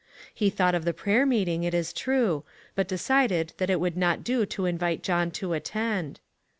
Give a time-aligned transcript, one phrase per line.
[0.33, 4.23] He thought of the prayer meeting, it is true, but decided that it would not
[4.23, 6.19] do to invite John to attend.